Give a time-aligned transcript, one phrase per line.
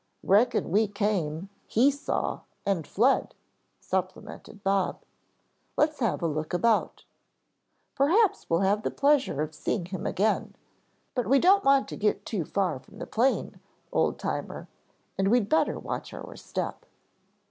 [0.23, 3.35] "Reckon we came, he saw, and fled,"
[3.79, 4.99] supplemented Bob.
[5.77, 7.03] "Let's have a look about.
[7.93, 10.55] Perhaps we'll have the pleasure of seeing him again,
[11.13, 13.59] but we don't want to get too far from the plane,
[13.91, 14.67] Old Timer,
[15.19, 16.87] and we'd better watch our step.